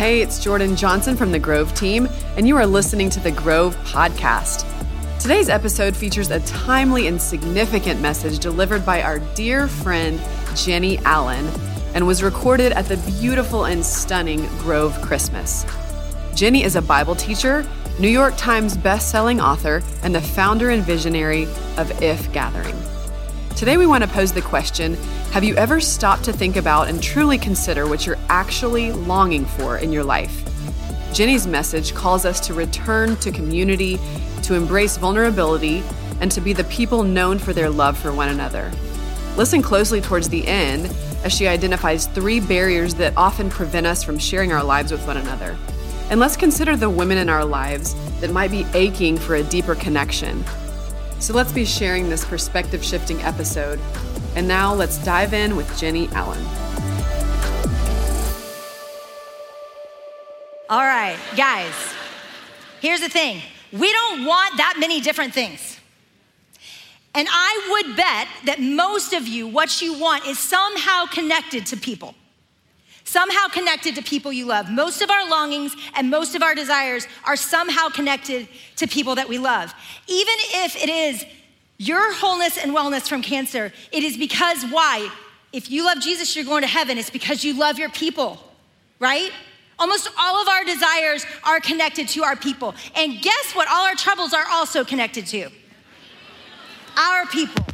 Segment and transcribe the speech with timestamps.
[0.00, 3.76] Hey, it's Jordan Johnson from the Grove team, and you are listening to the Grove
[3.84, 4.64] Podcast.
[5.20, 10.18] Today's episode features a timely and significant message delivered by our dear friend,
[10.54, 11.46] Jennie Allen,
[11.94, 15.66] and was recorded at the beautiful and stunning Grove Christmas.
[16.34, 21.42] Jennie is a Bible teacher, New York Times best-selling author, and the founder and visionary
[21.76, 22.74] of IF:Gathering.
[23.60, 24.94] Today we want to pose the question,
[25.32, 29.76] have you ever stopped to think about and truly consider what you're actually longing for
[29.76, 30.42] in your life?
[31.12, 34.00] Jennie's message calls us to return to community,
[34.44, 35.82] to embrace vulnerability,
[36.22, 38.72] and to be the people known for their love for one another.
[39.36, 40.86] Listen closely towards the end
[41.22, 45.18] as she identifies three barriers that often prevent us from sharing our lives with one
[45.18, 45.54] another.
[46.08, 49.74] And let's consider the women in our lives that might be aching for a deeper
[49.74, 50.46] connection.
[51.20, 53.78] So let's be sharing this perspective shifting episode.
[54.36, 56.42] And now let's dive in with Jennie Allen.
[60.70, 61.74] All right, guys,
[62.80, 65.78] here's the thing we don't want that many different things.
[67.14, 71.76] And I would bet that most of you, what you want is somehow connected to
[71.76, 72.14] people
[73.10, 74.70] somehow connected to people you love.
[74.70, 79.28] Most of our longings and most of our desires are somehow connected to people that
[79.28, 79.74] we love.
[80.06, 81.24] Even if it is
[81.76, 85.10] your wholeness and wellness from cancer, it is because why?
[85.52, 86.98] If you love Jesus, you're going to heaven.
[86.98, 88.38] It's because you love your people,
[89.00, 89.32] right?
[89.80, 92.76] Almost all of our desires are connected to our people.
[92.94, 93.66] And guess what?
[93.68, 95.50] All our troubles are also connected to
[96.96, 97.64] our people.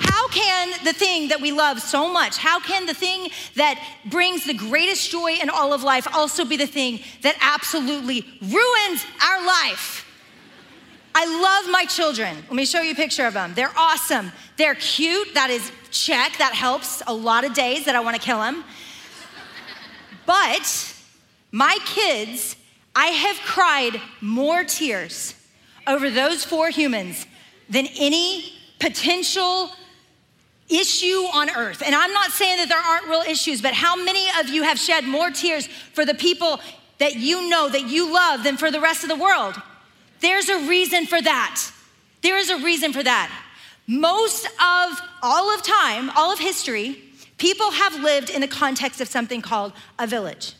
[0.00, 4.44] How can the thing that we love so much, how can the thing that brings
[4.44, 9.46] the greatest joy in all of life also be the thing that absolutely ruins our
[9.46, 10.04] life?
[11.14, 12.36] I love my children.
[12.36, 13.54] Let me show you a picture of them.
[13.54, 14.32] They're awesome.
[14.56, 15.32] They're cute.
[15.34, 16.38] That is check.
[16.38, 18.64] That helps a lot of days that I want to kill them.
[20.26, 20.94] But
[21.52, 22.56] my kids,
[22.96, 25.34] I have cried more tears
[25.86, 27.26] over those four humans
[27.68, 29.70] than any potential
[30.68, 31.82] issue on earth.
[31.84, 34.78] And I'm not saying that there aren't real issues, but how many of you have
[34.78, 36.60] shed more tears for the people
[36.98, 39.54] that you know, that you love, than for the rest of the world?
[40.20, 41.70] There's a reason for that.
[42.22, 43.30] There is a reason for that.
[43.86, 47.02] Most of all of time, all of history,
[47.36, 50.54] people have lived in the context of something called a village.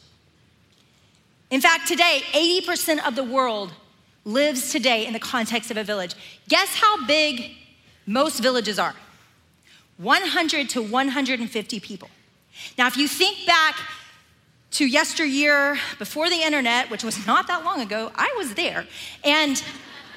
[1.51, 3.73] In fact, today, 80% of the world
[4.25, 6.15] lives today in the context of a village.
[6.49, 7.53] Guess how big
[8.07, 8.95] most villages are?
[9.99, 12.09] 100 to 150 people.
[12.79, 13.77] Now, if you think back
[14.73, 18.87] to yesteryear before the internet, which was not that long ago, I was there.
[19.23, 19.63] And,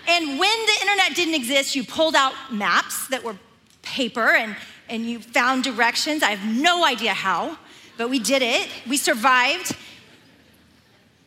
[0.07, 3.37] and when the internet didn't exist, you pulled out maps that were
[3.83, 4.55] paper and,
[4.89, 6.23] and you found directions.
[6.23, 7.57] I have no idea how,
[7.97, 8.67] but we did it.
[8.89, 9.75] We survived.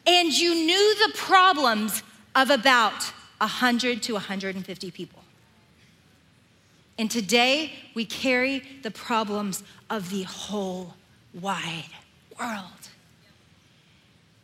[0.06, 2.03] And you knew the problems
[2.34, 5.19] of about 100 to 150 people.
[7.00, 10.97] And today we carry the problems of the whole
[11.33, 11.88] wide
[12.38, 12.91] world.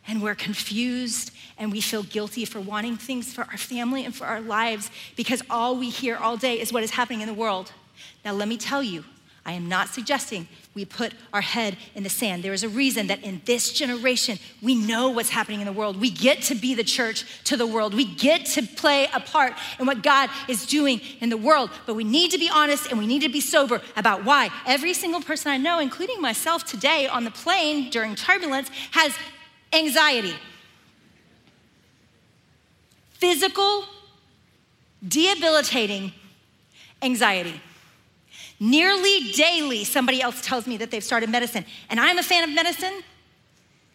[0.07, 1.29] And we're confused
[1.59, 5.43] and we feel guilty for wanting things for our family and for our lives because
[5.51, 7.73] all we hear all day is what is happening in the world.
[8.25, 9.05] Now, let me tell you,
[9.47, 12.43] I am not suggesting we put our head in the sand.
[12.43, 16.01] There is a reason that in this generation, we know what's happening in the world.
[16.01, 17.93] We get to be the church to the world.
[17.93, 21.69] We get to play a part in what God is doing in the world.
[21.85, 24.49] But we need to be honest and we need to be sober about why.
[24.65, 29.15] Every single person I know, including myself today on the plane during turbulence, has
[29.71, 30.33] anxiety.
[33.11, 33.85] Physical,
[35.07, 36.11] debilitating
[37.01, 37.61] anxiety.
[38.59, 41.65] Nearly daily, somebody else tells me that they've started medicine.
[41.89, 43.03] And I'm a fan of medicine.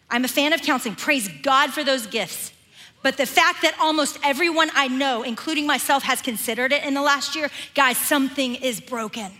[0.09, 0.95] I'm a fan of counseling.
[0.95, 2.53] Praise God for those gifts.
[3.01, 7.01] But the fact that almost everyone I know, including myself, has considered it in the
[7.01, 9.31] last year, guys, something is broken.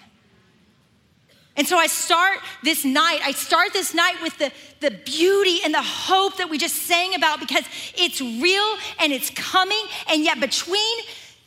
[1.55, 4.51] And so I start this night, I start this night with the,
[4.81, 7.63] the beauty and the hope that we just sang about because
[7.95, 9.81] it's real and it's coming.
[10.09, 10.97] And yet, between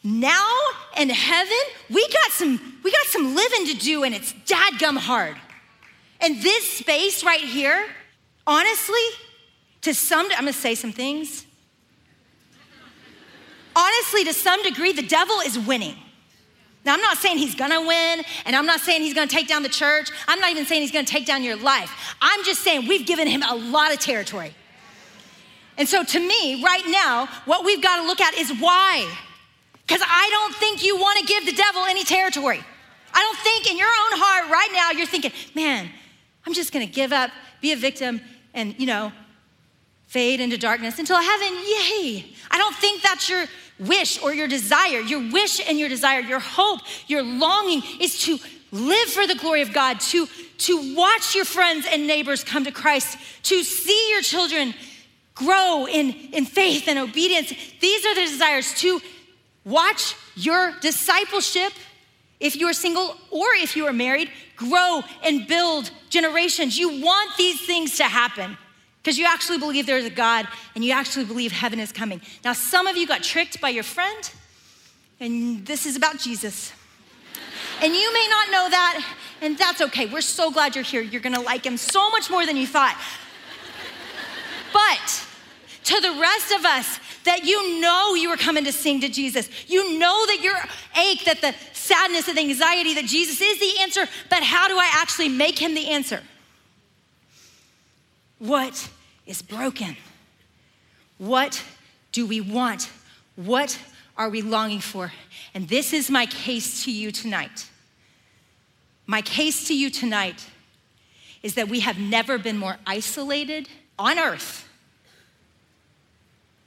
[0.06, 0.54] now
[0.96, 1.56] in heaven,
[1.90, 5.36] we got some, we got some living to do, and it's dadgum hard.
[6.20, 7.84] And this space right here,
[8.46, 8.94] honestly,
[9.82, 11.44] to some, I'm gonna say some things.
[13.74, 15.96] Honestly, to some degree, the devil is winning.
[16.84, 19.64] Now, I'm not saying he's gonna win, and I'm not saying he's gonna take down
[19.64, 20.10] the church.
[20.28, 22.14] I'm not even saying he's gonna take down your life.
[22.22, 24.54] I'm just saying we've given him a lot of territory.
[25.76, 29.12] And so, to me, right now, what we've gotta look at is why.
[29.86, 32.60] Because I don't think you want to give the devil any territory.
[33.14, 35.88] I don't think in your own heart right now you're thinking, man,
[36.44, 37.30] I'm just going to give up,
[37.60, 38.20] be a victim,
[38.52, 39.12] and, you know,
[40.06, 42.26] fade into darkness until heaven, yay.
[42.50, 43.46] I don't think that's your
[43.78, 45.00] wish or your desire.
[45.00, 48.38] Your wish and your desire, your hope, your longing is to
[48.72, 50.26] live for the glory of God, to,
[50.58, 54.74] to watch your friends and neighbors come to Christ, to see your children
[55.34, 57.52] grow in, in faith and obedience.
[57.80, 59.00] These are the desires to
[59.66, 61.72] watch your discipleship,
[62.40, 66.78] if you are single or if you are married, grow and build generations.
[66.78, 68.56] You want these things to happen
[69.02, 72.20] because you actually believe there's a God and you actually believe heaven is coming.
[72.44, 74.30] Now, some of you got tricked by your friend,
[75.20, 76.72] and this is about Jesus.
[77.82, 79.04] And you may not know that,
[79.42, 80.06] and that's okay.
[80.06, 81.02] We're so glad you're here.
[81.02, 82.96] You're gonna like him so much more than you thought.
[84.72, 85.26] But
[85.84, 89.48] to the rest of us, that you know you were coming to sing to Jesus.
[89.68, 90.56] You know that your
[91.00, 94.76] ache, that the sadness and the anxiety, that Jesus is the answer, but how do
[94.76, 96.22] I actually make him the answer?
[98.38, 98.88] What
[99.26, 99.96] is broken?
[101.18, 101.62] What
[102.12, 102.90] do we want?
[103.36, 103.78] What
[104.16, 105.12] are we longing for?
[105.54, 107.68] And this is my case to you tonight.
[109.06, 110.44] My case to you tonight
[111.42, 113.68] is that we have never been more isolated
[113.98, 114.65] on earth.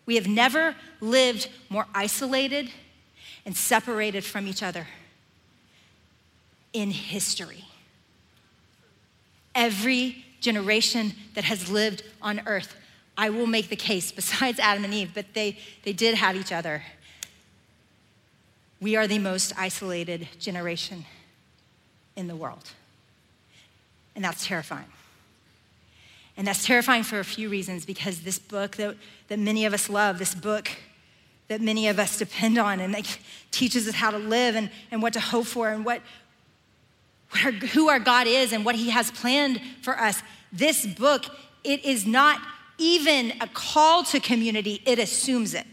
[0.09, 2.71] We have never lived more isolated
[3.45, 4.88] and separated from each other
[6.73, 7.65] in history.
[9.53, 12.75] Every generation that has lived on earth,
[13.19, 16.51] I will make the case, besides Adam and Eve, but they, they did have each
[16.51, 16.81] other.
[18.81, 21.06] We are the most isolated generation
[22.15, 22.71] in the world.
[24.15, 24.88] And that's terrifying.
[26.39, 28.95] And that's terrifying for a few reasons because this book that,
[29.27, 30.69] that many of us love, this book
[31.50, 33.19] that many of us depend on, and it
[33.51, 36.01] teaches us how to live and, and what to hope for and what,
[37.31, 40.24] what our, who our God is and what He has planned for us.
[40.53, 41.25] This book,
[41.65, 42.39] it is not
[42.77, 45.68] even a call to community, it assumes it.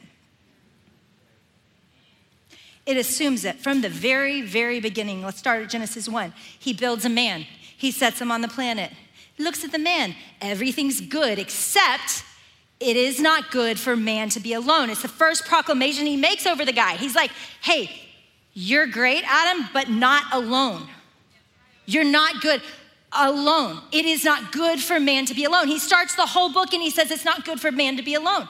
[2.86, 5.22] It assumes it from the very, very beginning.
[5.22, 6.34] Let's start at Genesis 1.
[6.58, 7.46] He builds a man,
[7.76, 8.90] he sets him on the planet.
[9.38, 10.14] Looks at the man.
[10.40, 12.24] Everything's good except
[12.80, 14.90] it is not good for man to be alone.
[14.90, 16.96] It's the first proclamation he makes over the guy.
[16.96, 17.30] He's like,
[17.62, 17.90] hey,
[18.52, 20.88] you're great, Adam, but not alone.
[21.86, 22.60] You're not good
[23.12, 23.80] alone.
[23.92, 25.68] It is not good for man to be alone.
[25.68, 28.14] He starts the whole book and he says it's not good for man to be
[28.14, 28.48] alone.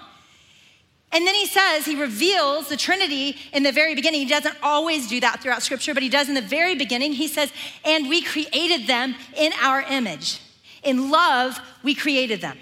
[1.12, 4.20] And then he says, he reveals the Trinity in the very beginning.
[4.20, 7.12] He doesn't always do that throughout Scripture, but he does in the very beginning.
[7.12, 7.52] He says,
[7.84, 10.40] and we created them in our image.
[10.86, 12.56] In love, we created them.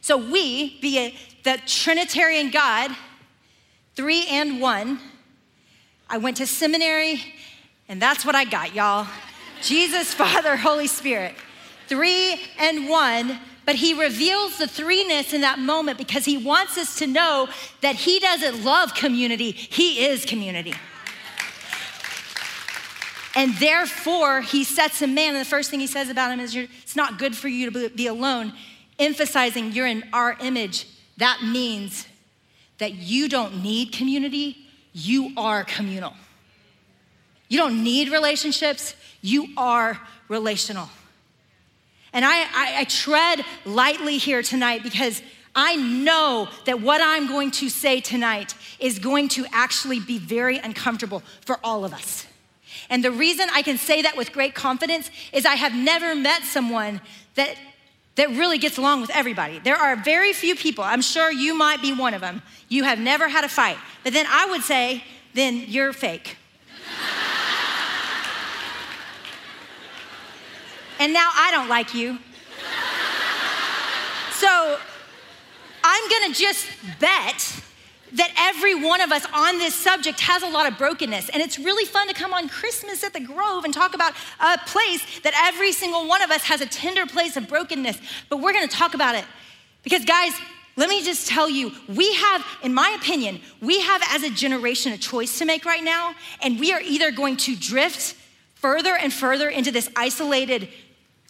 [0.00, 2.90] So we, be the Trinitarian God,
[3.94, 4.98] three and one,
[6.08, 7.20] I went to seminary,
[7.88, 9.06] and that's what I got, y'all.
[9.60, 11.34] Jesus, Father, Holy Spirit.
[11.88, 16.98] Three and one but he reveals the threeness in that moment because he wants us
[16.98, 17.48] to know
[17.80, 20.74] that he doesn't love community, he is community.
[23.34, 26.54] And therefore, he sets a man, and the first thing he says about him is,
[26.54, 28.52] It's not good for you to be alone,
[28.98, 30.86] emphasizing you're in our image.
[31.16, 32.06] That means
[32.78, 34.56] that you don't need community,
[34.92, 36.14] you are communal.
[37.48, 40.88] You don't need relationships, you are relational.
[42.12, 45.22] And I, I, I tread lightly here tonight because
[45.54, 50.58] I know that what I'm going to say tonight is going to actually be very
[50.58, 52.26] uncomfortable for all of us.
[52.92, 56.42] And the reason I can say that with great confidence is I have never met
[56.42, 57.00] someone
[57.36, 57.56] that,
[58.16, 59.58] that really gets along with everybody.
[59.58, 62.98] There are very few people, I'm sure you might be one of them, you have
[62.98, 63.78] never had a fight.
[64.04, 66.36] But then I would say, then you're fake.
[70.98, 72.18] and now I don't like you.
[74.32, 74.78] So
[75.82, 76.66] I'm gonna just
[77.00, 77.62] bet
[78.14, 81.28] that every one of us on this subject has a lot of brokenness.
[81.30, 84.58] And it's really fun to come on Christmas at the Grove and talk about a
[84.66, 87.98] place that every single one of us has a tender place of brokenness.
[88.28, 89.24] But we're gonna talk about it.
[89.82, 90.32] Because, guys,
[90.76, 94.92] let me just tell you, we have, in my opinion, we have as a generation
[94.92, 96.14] a choice to make right now.
[96.40, 98.16] And we are either going to drift
[98.54, 100.68] further and further into this isolated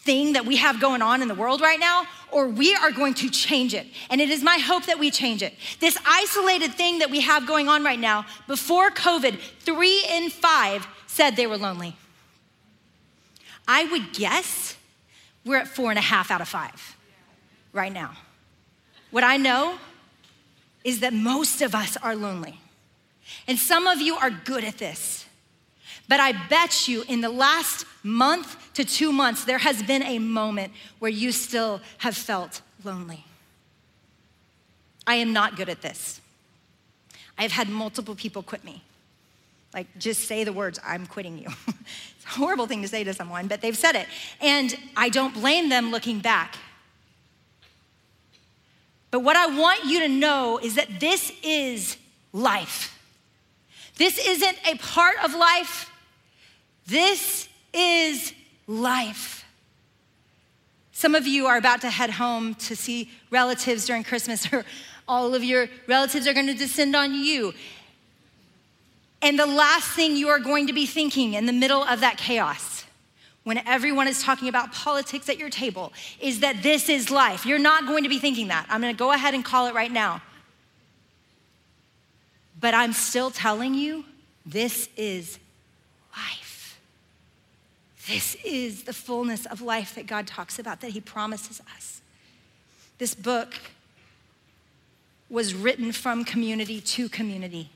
[0.03, 3.13] thing that we have going on in the world right now, or we are going
[3.13, 3.87] to change it.
[4.09, 5.53] And it is my hope that we change it.
[5.79, 10.85] This isolated thing that we have going on right now, before COVID, three in five
[11.07, 11.95] said they were lonely.
[13.67, 14.75] I would guess
[15.45, 16.97] we're at four and a half out of five
[17.71, 18.11] right now.
[19.11, 19.77] What I know
[20.83, 22.59] is that most of us are lonely.
[23.47, 25.22] And some of you are good at this.
[26.07, 30.19] But I bet you in the last month to two months, there has been a
[30.19, 33.25] moment where you still have felt lonely.
[35.07, 36.21] I am not good at this.
[37.37, 38.83] I've had multiple people quit me.
[39.73, 41.47] Like, just say the words, I'm quitting you.
[41.67, 44.07] it's a horrible thing to say to someone, but they've said it.
[44.39, 46.55] And I don't blame them looking back.
[49.09, 51.97] But what I want you to know is that this is
[52.33, 52.99] life.
[53.97, 55.91] This isn't a part of life,
[56.87, 58.33] this is
[58.67, 59.45] life.
[60.91, 64.63] Some of you are about to head home to see relatives during Christmas, or
[65.07, 67.53] all of your relatives are going to descend on you.
[69.21, 72.17] And the last thing you are going to be thinking in the middle of that
[72.17, 72.83] chaos,
[73.43, 77.45] when everyone is talking about politics at your table, is that this is life.
[77.45, 78.65] You're not going to be thinking that.
[78.69, 80.21] I'm going to go ahead and call it right now.
[82.59, 84.05] But I'm still telling you,
[84.45, 85.39] this is
[86.15, 86.42] life.
[88.07, 92.01] This is the fullness of life that God talks about, that He promises us.
[92.97, 93.55] This book
[95.29, 97.69] was written from community to community.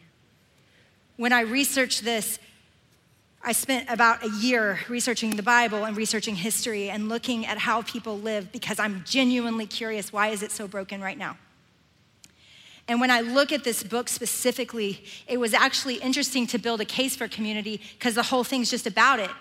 [1.15, 2.39] When I researched this,
[3.43, 7.81] I spent about a year researching the Bible and researching history and looking at how
[7.83, 11.37] people live because I'm genuinely curious why is it so broken right now?
[12.89, 16.85] And when I look at this book specifically, it was actually interesting to build a
[16.85, 19.31] case for community because the whole thing's just about it.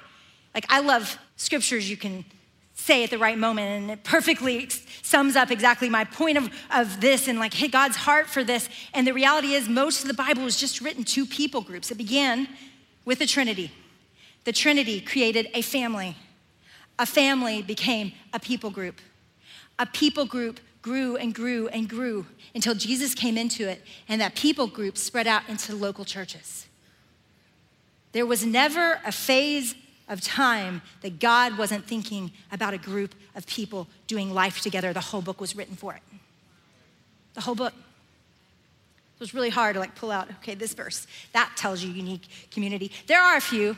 [0.57, 2.25] Like, I love scriptures you can
[2.73, 4.69] say at the right moment, and it perfectly
[5.03, 8.69] sums up exactly my point of, of this and like hey, God's heart for this.
[8.95, 11.91] And the reality is, most of the Bible was just written to people groups.
[11.91, 12.49] It began
[13.05, 13.71] with the Trinity.
[14.45, 16.17] The Trinity created a family.
[16.99, 19.01] A family became a people group.
[19.79, 24.35] A people group grew and grew and grew until Jesus came into it, and that
[24.35, 26.67] people group spread out into local churches.
[28.13, 29.75] There was never a phase
[30.09, 34.93] of time that God wasn't thinking about a group of people doing life together.
[34.93, 36.03] The whole book was written for it.
[37.35, 37.73] The whole book.
[37.73, 41.07] It was really hard to like pull out, okay, this verse.
[41.33, 42.93] That tells you unique community.
[43.07, 43.77] There are a few.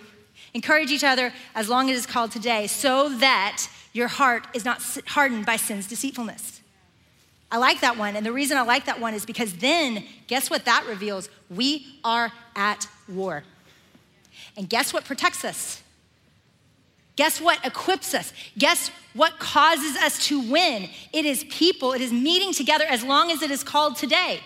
[0.55, 4.65] Encourage each other as long as it is called today, so that your heart is
[4.65, 6.61] not hardened by sin's deceitfulness.
[7.51, 8.17] I like that one.
[8.17, 11.29] And the reason I like that one is because then, guess what that reveals?
[11.51, 13.45] We are at war.
[14.57, 15.83] And guess what protects us?
[17.19, 18.33] Guess what equips us?
[18.57, 20.89] Guess what causes us to win?
[21.13, 24.39] It is people, it is meeting together as long as it is called today.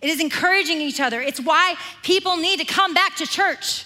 [0.00, 1.20] It is encouraging each other.
[1.20, 1.74] It's why
[2.04, 3.84] people need to come back to church.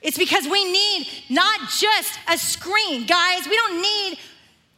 [0.00, 3.06] It's because we need not just a screen.
[3.06, 4.18] Guys, we don't need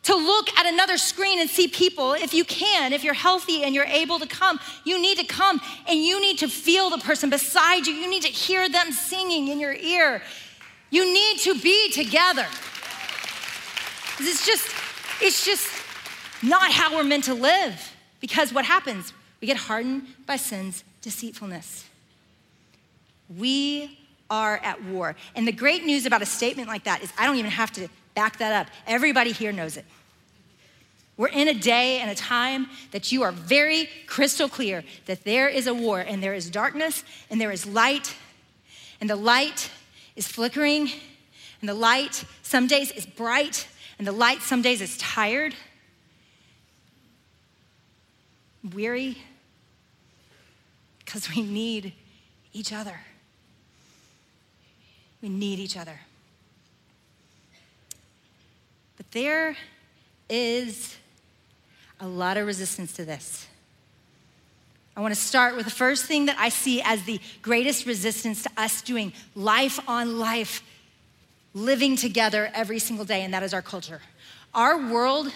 [0.02, 2.14] to look at another screen and see people.
[2.14, 5.60] If you can, if you're healthy and you're able to come, you need to come
[5.86, 7.94] and you need to feel the person beside you.
[7.94, 10.22] You need to hear them singing in your ear.
[10.90, 12.46] You need to be together.
[14.20, 14.68] It's just,
[15.20, 15.68] it's just
[16.42, 17.92] not how we're meant to live.
[18.20, 19.12] Because what happens?
[19.40, 21.84] We get hardened by sin's deceitfulness.
[23.36, 23.98] We
[24.30, 25.16] are at war.
[25.34, 27.88] And the great news about a statement like that is I don't even have to
[28.14, 28.72] back that up.
[28.86, 29.84] Everybody here knows it.
[31.16, 35.48] We're in a day and a time that you are very crystal clear that there
[35.48, 38.16] is a war and there is darkness and there is light,
[39.00, 39.70] and the light
[40.16, 40.90] is flickering,
[41.60, 43.66] and the light some days is bright,
[43.98, 45.54] and the light some days is tired,
[48.72, 49.18] weary,
[50.98, 51.92] because we need
[52.52, 53.00] each other.
[55.20, 56.00] We need each other.
[58.96, 59.56] But there
[60.28, 60.96] is
[62.00, 63.46] a lot of resistance to this.
[64.96, 68.44] I want to start with the first thing that I see as the greatest resistance
[68.44, 70.62] to us doing life on life,
[71.52, 74.00] living together every single day, and that is our culture.
[74.54, 75.32] Our world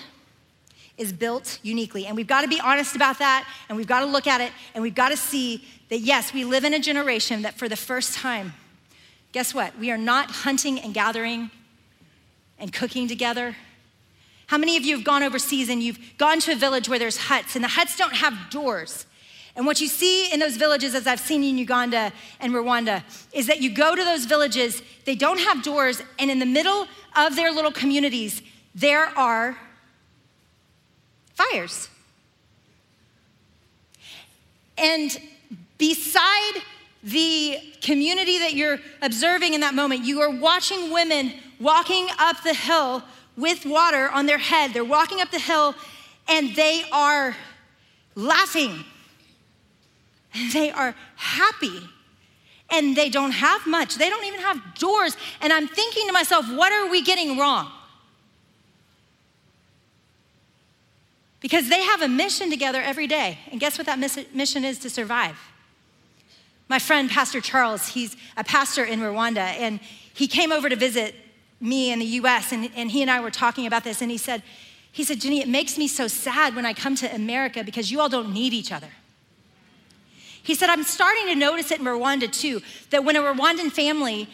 [0.97, 4.07] is built uniquely, and we've got to be honest about that, and we've got to
[4.07, 7.43] look at it, and we've got to see that yes, we live in a generation
[7.43, 8.55] that for the first time,
[9.33, 9.77] guess what?
[9.77, 11.51] We are not hunting and gathering
[12.61, 13.57] and cooking together.
[14.47, 17.17] How many of you have gone overseas and you've gone to a village where there's
[17.17, 19.07] huts and the huts don't have doors?
[19.57, 23.03] And what you see in those villages, as I've seen in Uganda and Rwanda,
[23.33, 26.87] is that you go to those villages, they don't have doors, and in the middle
[27.17, 28.43] of their little communities,
[28.75, 29.59] there are
[31.35, 31.89] fires.
[34.77, 35.19] And
[35.77, 36.63] beside
[37.03, 42.55] the community that you're observing in that moment, you are watching women walking up the
[42.55, 43.03] hill
[43.37, 44.73] with water on their head.
[44.73, 45.75] They're walking up the hill
[46.29, 47.37] and they are
[48.15, 48.85] laughing.
[50.53, 51.81] They are happy.
[52.71, 53.97] And they don't have much.
[53.97, 55.17] They don't even have doors.
[55.41, 57.73] And I'm thinking to myself, what are we getting wrong?
[61.41, 63.39] because they have a mission together every day.
[63.51, 65.39] And guess what that mission is to survive?
[66.69, 69.81] My friend, Pastor Charles, he's a pastor in Rwanda, and
[70.13, 71.15] he came over to visit
[71.61, 74.19] me in the US, and, and he and I were talking about this, and he
[74.19, 74.43] said,
[74.91, 78.01] he said, Jennie, it makes me so sad when I come to America because you
[78.01, 78.89] all don't need each other.
[80.49, 84.31] He said, I'm starting to notice it in Rwanda too, that when a Rwandan family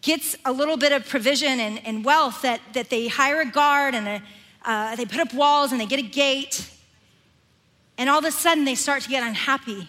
[0.00, 3.96] gets a little bit of provision and, and wealth, that, that they hire a guard
[3.96, 4.22] and a,
[4.64, 6.70] uh, they put up walls and they get a gate.
[7.98, 9.88] And all of a sudden, they start to get unhappy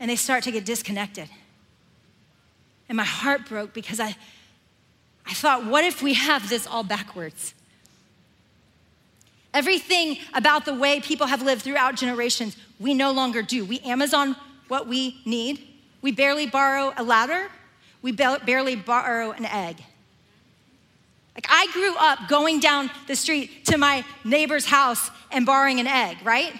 [0.00, 1.28] and they start to get disconnected.
[2.88, 4.16] And my heart broke because I,
[5.24, 7.54] I thought, what if we have this all backwards?
[9.54, 13.64] Everything about the way people have lived throughout generations, we no longer do.
[13.64, 14.36] We Amazon
[14.68, 15.60] what we need.
[16.00, 17.50] We barely borrow a ladder.
[18.00, 19.76] We barely borrow an egg.
[21.34, 25.86] Like I grew up going down the street to my neighbor's house and borrowing an
[25.86, 26.52] egg, right?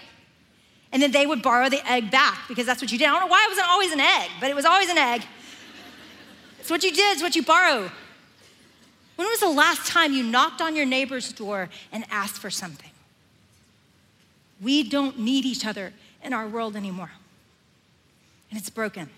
[0.92, 3.08] And then they would borrow the egg back because that's what you did.
[3.08, 5.22] I don't know why it wasn't always an egg, but it was always an egg.
[6.60, 7.90] It's what you did, it's what you borrow.
[9.16, 12.90] When was the last time you knocked on your neighbor's door and asked for something?
[14.60, 15.92] We don't need each other
[16.22, 17.10] in our world anymore.
[18.50, 19.10] And it's broken.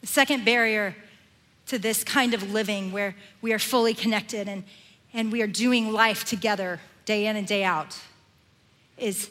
[0.00, 0.96] The second barrier
[1.66, 4.64] to this kind of living where we are fully connected and,
[5.12, 7.98] and we are doing life together day in and day out
[8.98, 9.30] is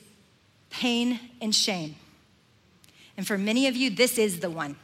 [0.69, 1.95] pain and shame.
[3.17, 4.75] And for many of you, this is the one.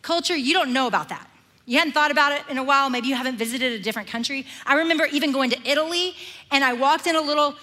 [0.00, 1.28] Culture, you don't know about that.
[1.64, 2.90] You hadn't thought about it in a while.
[2.90, 4.46] Maybe you haven't visited a different country.
[4.66, 6.14] I remember even going to Italy
[6.50, 7.54] and I walked in a little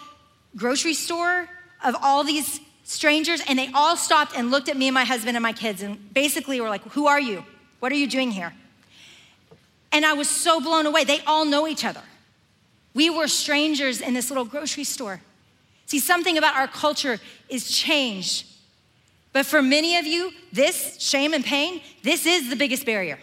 [0.55, 1.49] grocery store
[1.83, 5.35] of all these strangers and they all stopped and looked at me and my husband
[5.35, 7.43] and my kids and basically were like, Who are you?
[7.79, 8.53] What are you doing here?
[9.91, 11.03] And I was so blown away.
[11.03, 12.01] They all know each other.
[12.93, 15.21] We were strangers in this little grocery store.
[15.85, 18.45] See, something about our culture is changed.
[19.33, 23.19] But for many of you, this shame and pain, this is the biggest barrier.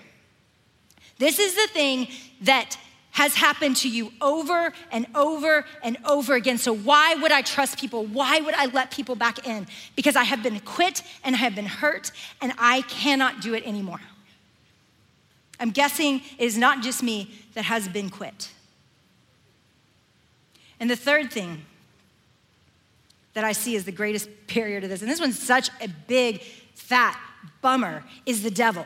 [1.19, 2.09] This is the thing
[2.43, 2.77] that
[3.13, 6.59] has happened to you over and over and over again.
[6.59, 8.05] So, why would I trust people?
[8.05, 9.67] Why would I let people back in?
[9.95, 13.67] Because I have been quit and I have been hurt and I cannot do it
[13.67, 14.01] anymore.
[15.59, 18.53] I'm guessing it is not just me that has been quit.
[20.79, 21.65] And the third thing
[23.33, 26.43] that I see as the greatest barrier to this, and this one's such a big,
[26.75, 27.19] fat
[27.63, 28.85] bummer, is the devil.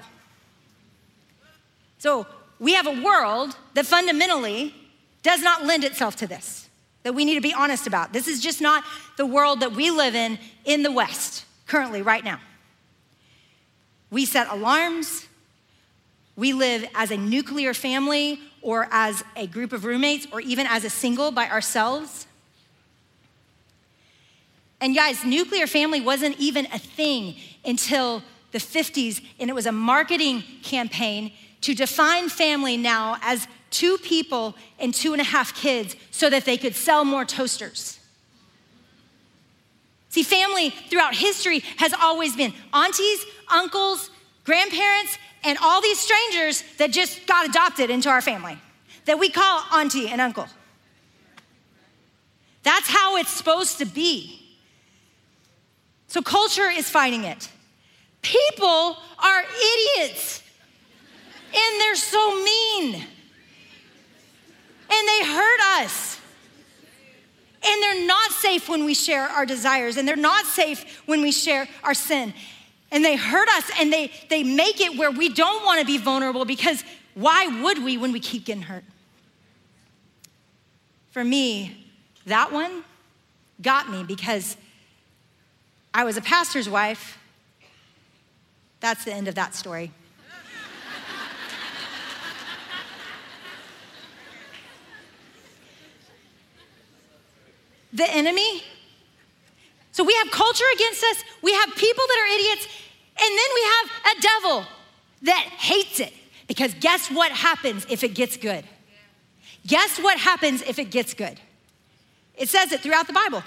[2.00, 2.26] So
[2.58, 4.74] we have a world that fundamentally
[5.22, 6.66] does not lend itself to this,
[7.02, 8.14] that we need to be honest about.
[8.14, 8.84] This is just not
[9.18, 12.40] the world that we live in in the West currently, right now.
[14.10, 15.28] We set alarms,
[16.36, 20.84] we live as a nuclear family or as a group of roommates or even as
[20.84, 22.26] a single by ourselves.
[24.80, 29.72] And guys, nuclear family wasn't even a thing until the 50s, and it was a
[29.72, 31.32] marketing campaign
[31.62, 36.44] to define family now as two people and two and a half kids so that
[36.44, 37.99] they could sell more toasters.
[40.09, 44.11] See, family throughout history has always been aunties, uncles,
[44.44, 48.59] grandparents, and all these strangers that just got adopted into our family
[49.05, 50.46] that we call auntie and uncle.
[52.62, 54.37] That's how it's supposed to be.
[56.09, 57.49] So culture is fighting it.
[58.20, 59.44] People are
[59.96, 60.42] idiots
[61.52, 62.94] and they're so mean
[64.92, 66.18] and they hurt us.
[67.62, 71.30] And they're not safe when we share our desires, and they're not safe when we
[71.30, 72.32] share our sin
[72.92, 75.98] and they hurt us and they, they make it where we don't want to be
[75.98, 76.82] vulnerable because
[77.14, 78.84] why would we when we keep getting hurt?
[81.10, 81.86] For me,
[82.26, 82.84] that one
[83.60, 84.56] got me because
[85.92, 87.18] I was a pastor's wife.
[88.80, 89.92] That's the end of that story.
[97.92, 98.62] The enemy
[99.92, 102.66] so we have culture against us, we have people that are idiots,
[103.20, 104.66] and then we have a devil
[105.22, 106.12] that hates it.
[106.46, 108.64] Because guess what happens if it gets good?
[109.66, 111.38] Guess what happens if it gets good?
[112.35, 113.42] It says it throughout the Bible.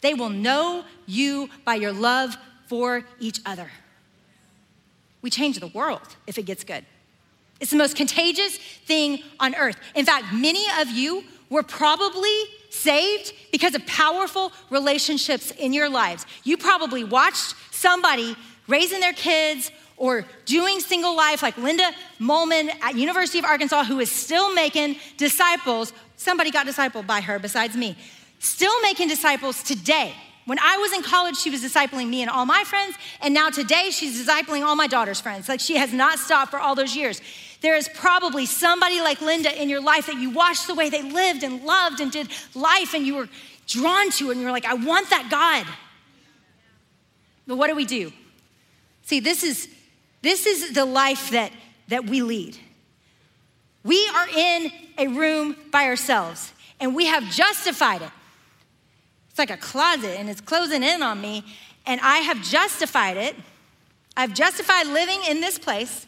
[0.00, 3.70] They will know you by your love for each other.
[5.22, 6.84] We change the world if it gets good.
[7.58, 9.78] It's the most contagious thing on earth.
[9.94, 12.42] In fact, many of you were probably
[12.76, 16.26] saved because of powerful relationships in your lives.
[16.44, 18.36] You probably watched somebody
[18.68, 23.98] raising their kids or doing single life like Linda Molman at University of Arkansas who
[24.00, 25.92] is still making disciples.
[26.16, 27.96] Somebody got discipled by her besides me.
[28.38, 30.12] still making disciples today.
[30.44, 33.50] When I was in college, she was discipling me and all my friends, and now
[33.50, 35.48] today she's discipling all my daughter's friends.
[35.48, 37.20] Like she has not stopped for all those years.
[37.66, 41.02] There is probably somebody like Linda in your life that you watched the way they
[41.02, 43.28] lived and loved and did life, and you were
[43.66, 45.66] drawn to, it and you're like, I want that God.
[47.44, 48.12] But what do we do?
[49.02, 49.68] See, this is
[50.22, 51.50] this is the life that
[51.88, 52.56] that we lead.
[53.82, 58.10] We are in a room by ourselves, and we have justified it.
[59.30, 61.44] It's like a closet and it's closing in on me.
[61.84, 63.34] And I have justified it.
[64.16, 66.06] I've justified living in this place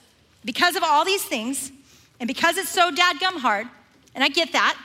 [0.49, 1.71] because of all these things
[2.19, 3.67] and because it's so dadgum hard.
[4.15, 4.79] And I get that.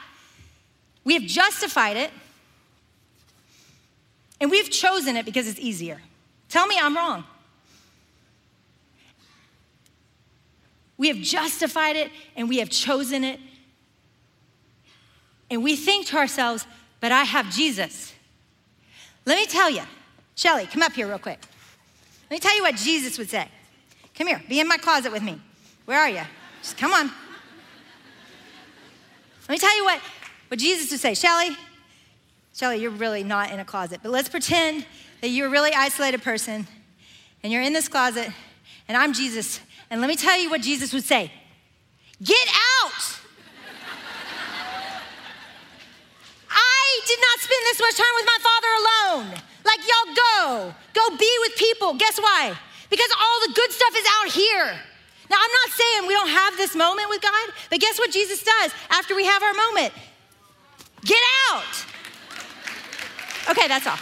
[1.06, 2.12] We have justified it.
[4.41, 6.02] And we've chosen it because it's easier.
[6.49, 7.23] Tell me I'm wrong.
[10.97, 13.39] We have justified it and we have chosen it.
[15.49, 16.67] And we think to ourselves,
[16.99, 18.13] but I have Jesus.
[19.26, 19.84] Let me tell you,
[20.36, 21.39] Shelly, come up here real quick.
[22.30, 23.47] Let me tell you what Jesus would say.
[24.13, 25.39] Come here, be in my closet with me.
[25.86, 26.22] Where are you?
[26.62, 27.12] Just come on.
[29.41, 30.00] Let me tell you what,
[30.48, 31.13] what Jesus would say.
[31.13, 31.58] Shelly,
[32.54, 34.86] Shelly, you're really not in a closet, but let's pretend
[35.22, 36.65] that you're a really isolated person
[37.43, 38.30] and you're in this closet
[38.88, 39.60] and I'm Jesus.
[39.89, 41.32] And let me tell you what Jesus would say
[42.24, 43.19] Get out!
[46.50, 49.41] I did not spend this much time with my father alone.
[49.65, 50.74] Like, y'all go.
[50.93, 51.96] Go be with people.
[51.96, 52.58] Guess why?
[52.89, 54.80] Because all the good stuff is out here.
[55.34, 58.43] Now, I'm not saying we don't have this moment with God, but guess what Jesus
[58.43, 59.91] does after we have our moment?
[61.04, 61.86] Get out.
[63.50, 63.98] Okay, that's all.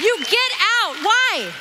[0.00, 0.96] You get out.
[1.04, 1.52] Why?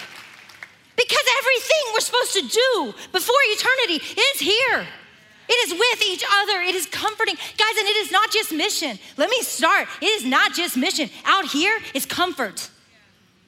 [0.96, 3.96] Because everything we're supposed to do before eternity
[4.34, 4.88] is here.
[5.50, 6.62] It is with each other.
[6.62, 7.36] It is comforting.
[7.36, 8.98] Guys, and it is not just mission.
[9.18, 9.90] Let me start.
[10.02, 11.10] It is not just mission.
[11.26, 12.70] Out here is comfort.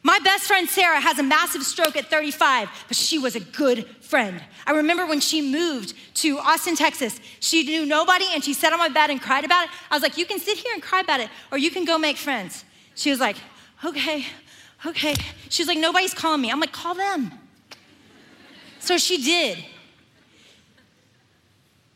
[0.05, 3.87] My best friend Sarah has a massive stroke at 35, but she was a good
[4.01, 4.43] friend.
[4.67, 8.79] I remember when she moved to Austin, Texas, she knew nobody and she sat on
[8.79, 9.71] my bed and cried about it.
[9.89, 11.97] I was like, You can sit here and cry about it, or you can go
[11.97, 12.65] make friends.
[12.95, 13.37] She was like,
[13.85, 14.25] Okay,
[14.85, 15.15] okay.
[15.47, 16.51] She was like, Nobody's calling me.
[16.51, 17.31] I'm like, Call them.
[18.79, 19.63] So she did.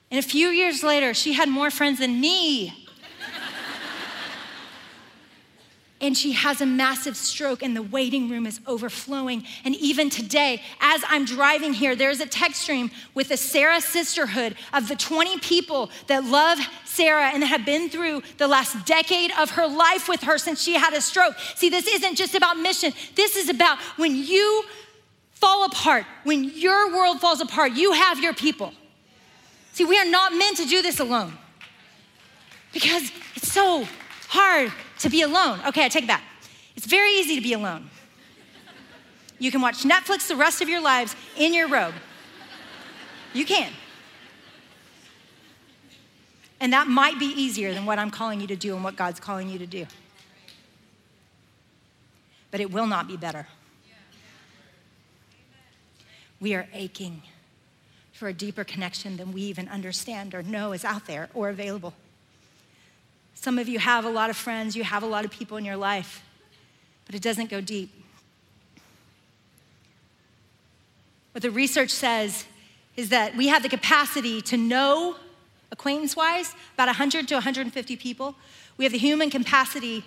[0.10, 2.87] And a few years later, she had more friends than me.
[6.00, 9.44] And she has a massive stroke, and the waiting room is overflowing.
[9.66, 14.56] And even today, as I'm driving here, there's a text stream with the Sarah Sisterhood
[14.74, 19.52] of the 20 people that love Sarah and have been through the last decade of
[19.52, 21.36] her life with her since she had a stroke.
[21.56, 24.64] See, this isn't just about mission, this is about when you
[25.32, 28.74] fall apart, when your world falls apart, you have your people.
[29.74, 31.34] See, we are not meant to do this alone
[32.74, 33.88] because it's so
[34.28, 35.60] hard to be alone.
[35.68, 36.24] Okay, I take it back.
[36.76, 37.90] It's very easy to be alone.
[39.40, 41.94] You can watch Netflix the rest of your lives in your robe.
[43.34, 43.72] You can.
[46.60, 49.20] And that might be easier than what I'm calling you to do and what God's
[49.20, 49.86] calling you to do.
[52.50, 53.48] But it will not be better.
[56.40, 57.22] We are aching
[58.14, 61.94] for a deeper connection than we even understand or know is out there or available.
[63.40, 65.66] Some of you have a lot of friends, you have a lot of people in
[65.66, 66.24] your life,
[67.06, 67.92] but it doesn't go deep.
[71.32, 72.46] What the research says
[72.96, 75.16] is that we have the capacity to know,
[75.72, 78.36] acquaintance wise, about 100 to 150 people.
[78.76, 80.04] We have the human capacity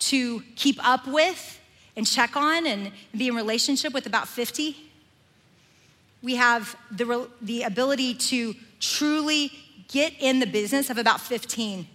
[0.00, 1.60] to keep up with
[1.96, 4.88] and check on and be in relationship with about 50
[6.22, 9.52] we have the, the ability to truly
[9.88, 11.86] get in the business of about 15.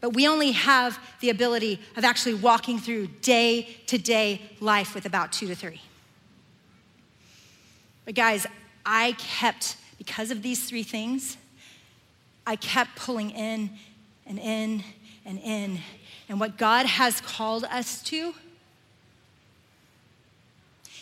[0.00, 5.06] But we only have the ability of actually walking through day to day life with
[5.06, 5.80] about two to three.
[8.04, 8.46] But guys,
[8.86, 11.36] I kept, because of these three things,
[12.46, 13.70] I kept pulling in
[14.26, 14.84] and in
[15.26, 15.80] and in.
[16.28, 18.34] And what God has called us to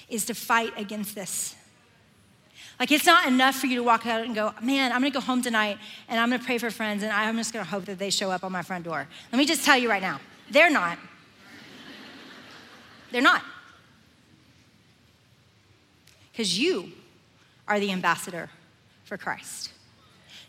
[0.09, 1.56] is to fight against this.
[2.79, 5.21] Like, it's not enough for you to walk out and go, man, I'm gonna go
[5.21, 8.11] home tonight and I'm gonna pray for friends and I'm just gonna hope that they
[8.11, 9.09] show up on my front door.
[9.33, 10.99] Let me just tell you right now, they're not.
[13.11, 13.43] They're not.
[16.33, 16.93] Because you
[17.67, 18.51] are the ambassador
[19.05, 19.71] for Christ.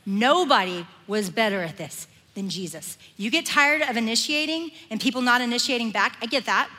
[0.06, 2.98] Nobody was better at this than Jesus.
[3.16, 6.18] You get tired of initiating and people not initiating back.
[6.22, 6.70] I get that.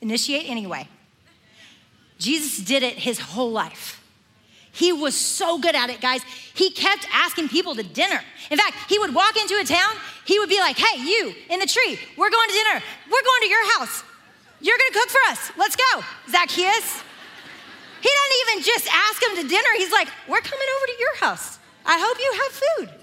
[0.00, 0.88] Initiate anyway.
[2.18, 3.99] Jesus did it his whole life.
[4.72, 6.22] He was so good at it, guys.
[6.54, 8.20] He kept asking people to dinner.
[8.50, 11.58] In fact, he would walk into a town, he would be like, hey, you in
[11.58, 12.84] the tree, we're going to dinner.
[13.06, 14.04] We're going to your house.
[14.60, 15.52] You're gonna cook for us.
[15.56, 16.02] Let's go.
[16.30, 17.02] Zacchaeus.
[18.02, 19.68] He doesn't even just ask him to dinner.
[19.76, 21.58] He's like, we're coming over to your house.
[21.84, 23.00] I hope you have food.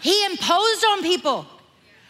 [0.00, 1.46] he imposed on people.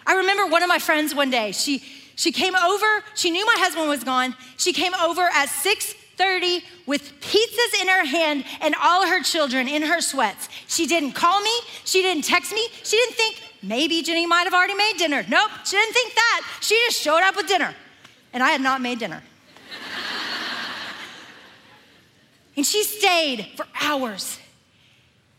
[0.07, 1.83] I remember one of my friends one day, she,
[2.17, 4.35] she came over, she knew my husband was gone.
[4.57, 5.49] She came over at
[6.19, 10.49] 6:30 with pizzas in her hand and all her children in her sweats.
[10.67, 11.53] She didn't call me,
[11.85, 15.25] she didn't text me, she didn't think maybe Jennie might have already made dinner.
[15.29, 16.59] Nope, she didn't think that.
[16.61, 17.75] She just showed up with dinner.
[18.33, 19.23] And I had not made dinner.
[22.57, 24.39] and she stayed for hours.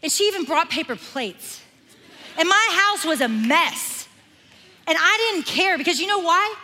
[0.02, 1.62] And she even brought paper plates.
[2.38, 4.08] And my house was a mess.
[4.88, 6.56] And I didn't care because you know why?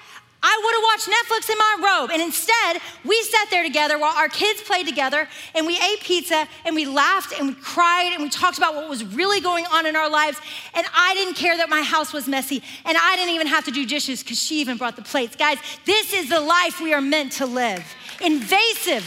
[0.47, 2.11] I would have watched Netflix in my robe.
[2.13, 6.47] And instead, we sat there together while our kids played together and we ate pizza
[6.65, 9.87] and we laughed and we cried and we talked about what was really going on
[9.87, 10.37] in our lives.
[10.75, 13.71] And I didn't care that my house was messy and I didn't even have to
[13.71, 15.35] do dishes because she even brought the plates.
[15.35, 17.83] Guys, this is the life we are meant to live
[18.21, 19.03] invasive,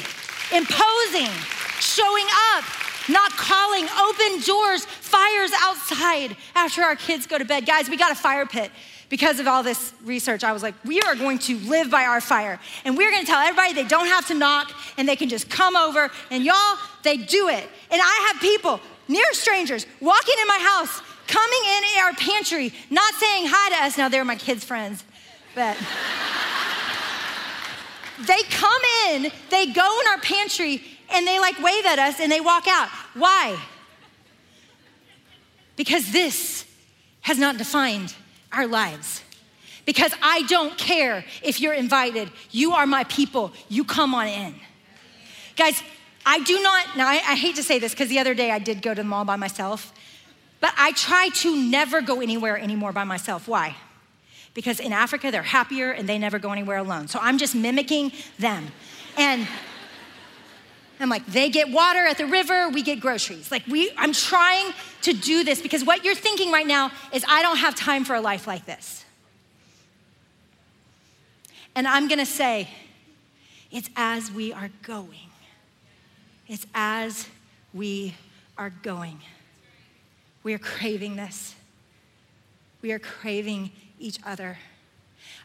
[0.53, 1.33] imposing,
[1.81, 2.65] showing up.
[3.11, 7.65] Not calling, open doors, fires outside after our kids go to bed.
[7.65, 8.71] Guys, we got a fire pit
[9.09, 12.21] because of all this research, I was like, we are going to live by our
[12.21, 12.61] fire.
[12.85, 15.49] And we're going to tell everybody they don't have to knock and they can just
[15.49, 16.11] come over.
[16.31, 17.67] And y'all, they do it.
[17.91, 23.15] And I have people, near strangers, walking in my house, coming in our pantry, not
[23.15, 23.97] saying hi to us.
[23.97, 25.03] Now, they're my kids' friends,
[25.55, 25.77] but.
[28.27, 32.31] they come in, they go in our pantry, and they like wave at us and
[32.31, 32.89] they walk out.
[33.15, 33.59] Why?
[35.77, 36.67] Because this
[37.23, 38.15] has not defined
[38.53, 39.23] our lives.
[39.85, 42.31] Because I don't care if you're invited.
[42.51, 43.53] You are my people.
[43.69, 44.55] You come on in.
[45.57, 45.83] Guys,
[46.27, 48.59] I do not, now I, I hate to say this because the other day I
[48.59, 49.93] did go to the mall by myself,
[50.61, 53.49] but I try to never go anywhere anymore by myself.
[53.49, 53.77] Why?
[54.53, 57.09] Because in Africa, they're happier and they never go anywhere alone.
[57.09, 58.67] So I'm just mimicking them.
[59.17, 59.49] And
[61.01, 63.51] I'm like, they get water at the river, we get groceries.
[63.51, 67.43] Like, we, I'm trying to do this because what you're thinking right now is, I
[67.43, 69.05] don't have time for a life like this.
[71.77, 72.69] And I'm gonna say,
[73.71, 75.31] it's as we are going.
[76.49, 77.29] It's as
[77.73, 78.15] we
[78.57, 79.21] are going.
[80.43, 81.55] We are craving this.
[82.83, 84.59] We are craving each other.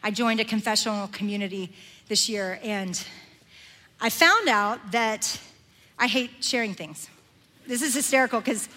[0.02, 1.72] I joined a confessional community
[2.08, 3.00] this year and
[4.00, 5.40] I found out that
[5.98, 7.08] I hate sharing things.
[7.66, 8.68] This is hysterical because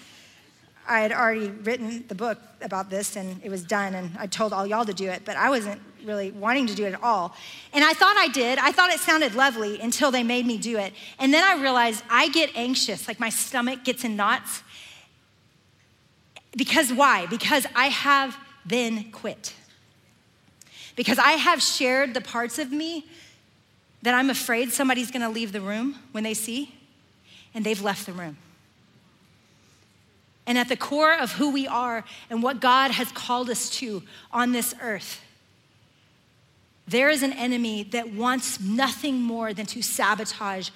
[0.88, 4.52] I had already written the book about this and it was done, and I told
[4.52, 7.34] all y'all to do it, but I wasn't really wanting to do it at all.
[7.74, 8.58] And I thought I did.
[8.58, 10.94] I thought it sounded lovely until they made me do it.
[11.18, 14.62] And then I realized I get anxious, like my stomach gets in knots.
[16.56, 17.26] Because why?
[17.26, 19.54] Because I have been quit.
[20.96, 23.04] Because I have shared the parts of me
[24.02, 26.74] that I'm afraid somebody's gonna leave the room when they see,
[27.54, 28.36] and they've left the room.
[30.46, 34.02] And at the core of who we are and what God has called us to
[34.32, 35.20] on this earth,
[36.86, 40.70] there is an enemy that wants nothing more than to sabotage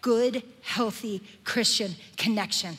[0.00, 2.78] good, healthy Christian connection.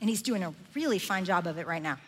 [0.00, 1.98] And he's doing a really fine job of it right now.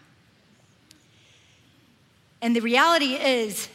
[2.42, 3.68] And the reality is,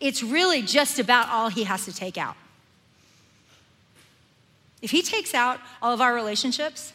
[0.00, 2.36] it's really just about all he has to take out.
[4.82, 6.92] If he takes out all of our relationships,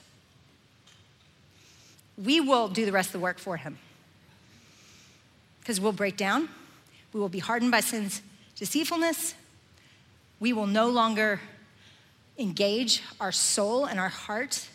[2.18, 3.78] we will do the rest of the work for him.
[5.60, 6.50] Because we'll break down,
[7.14, 8.22] we will be hardened by sin's
[8.56, 9.34] deceitfulness,
[10.40, 11.40] we will no longer
[12.38, 14.68] engage our soul and our heart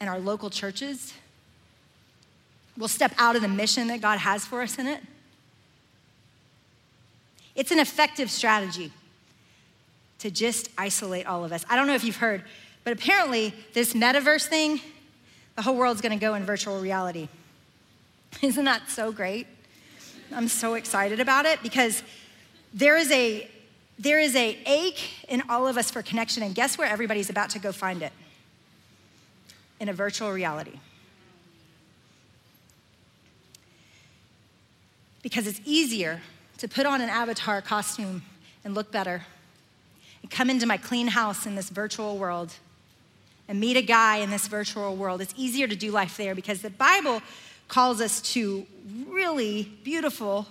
[0.00, 1.14] and our local churches.
[2.76, 5.00] We'll step out of the mission that God has for us in it.
[7.54, 8.90] It's an effective strategy
[10.18, 11.64] to just isolate all of us.
[11.68, 12.42] I don't know if you've heard,
[12.82, 14.80] but apparently, this metaverse thing,
[15.56, 17.28] the whole world's gonna go in virtual reality.
[18.42, 19.46] Isn't that so great?
[20.32, 22.02] I'm so excited about it because
[22.72, 23.48] there is a
[23.96, 27.50] there is a ache in all of us for connection and guess where everybody's about
[27.50, 28.12] to go find it
[29.78, 30.80] in a virtual reality
[35.22, 36.20] because it's easier
[36.58, 38.22] to put on an avatar costume
[38.64, 39.22] and look better
[40.22, 42.54] and come into my clean house in this virtual world
[43.48, 45.20] and meet a guy in this virtual world.
[45.20, 47.20] It's easier to do life there because the Bible
[47.68, 48.66] calls us to
[49.08, 50.46] really beautiful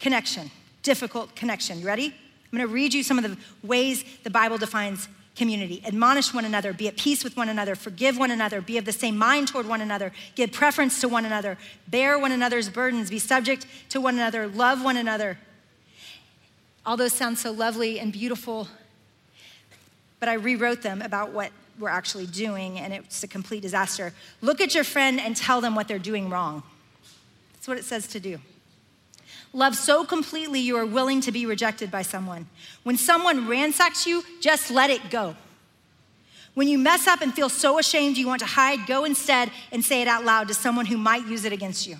[0.00, 0.50] connection,
[0.82, 1.80] difficult connection.
[1.80, 2.06] You ready?
[2.06, 5.80] I'm going to read you some of the ways the Bible defines community.
[5.86, 8.92] Admonish one another, be at peace with one another, forgive one another, be of the
[8.92, 13.18] same mind toward one another, give preference to one another, bear one another's burdens, be
[13.18, 15.38] subject to one another, love one another.
[16.84, 18.68] All those sound so lovely and beautiful,
[20.20, 24.12] but I rewrote them about what we're actually doing, and it's a complete disaster.
[24.40, 26.62] Look at your friend and tell them what they're doing wrong.
[27.54, 28.38] That's what it says to do.
[29.52, 32.46] Love so completely you are willing to be rejected by someone.
[32.82, 35.36] When someone ransacks you, just let it go.
[36.54, 39.84] When you mess up and feel so ashamed you want to hide, go instead and
[39.84, 41.96] say it out loud to someone who might use it against you.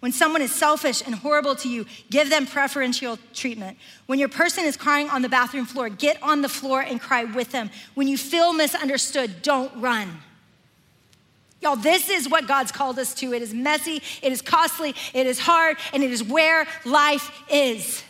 [0.00, 3.78] When someone is selfish and horrible to you, give them preferential treatment.
[4.06, 7.24] When your person is crying on the bathroom floor, get on the floor and cry
[7.24, 7.70] with them.
[7.94, 10.18] When you feel misunderstood, don't run.
[11.60, 13.32] Y'all, this is what God's called us to.
[13.32, 18.02] It is messy, it is costly, it is hard, and it is where life is.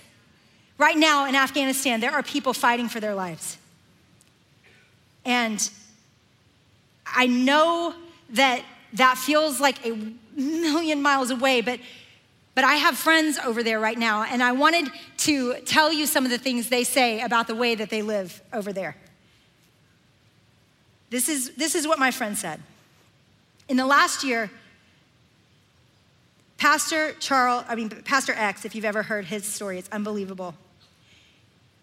[0.77, 3.57] Right now in Afghanistan, there are people fighting for their lives.
[5.25, 5.69] And
[7.07, 7.95] I know
[8.31, 8.63] that
[8.95, 11.81] that feels like a million miles away, but
[12.59, 16.25] but I have friends over there right now, and I wanted to tell you some
[16.25, 18.97] of the things they say about the way that they live over there.
[21.09, 22.61] This is, this is what my friend said.
[23.69, 24.51] In the last year,
[26.57, 30.55] Pastor Charles, I mean, Pastor X, if you've ever heard his story, it's unbelievable.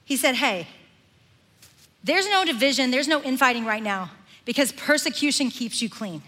[0.04, 0.68] He said, Hey,
[2.04, 4.12] there's no division, there's no infighting right now
[4.44, 6.22] because persecution keeps you clean.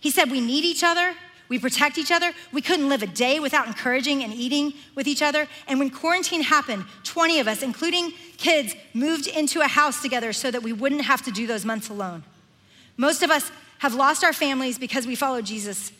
[0.00, 1.14] He said, We need each other,
[1.52, 2.32] we protect each other.
[2.50, 5.46] We couldn't live a day without encouraging and eating with each other.
[5.68, 10.50] And when quarantine happened, 20 of us, including kids, moved into a house together so
[10.50, 12.24] that we wouldn't have to do those months alone.
[12.96, 15.90] Most of us have lost our families because we follow Jesus,